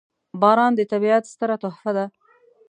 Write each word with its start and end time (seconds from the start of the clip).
•باران 0.41 0.71
د 0.75 0.81
طبیعت 0.91 1.23
ستره 1.31 1.55
تحفه 1.63 1.91
ده. 1.97 2.05